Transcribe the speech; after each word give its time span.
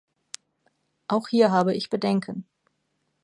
Auch 1.07 1.27
hier 1.27 1.51
habe 1.51 1.75
ich 1.75 1.91
Bedenken. 1.91 2.47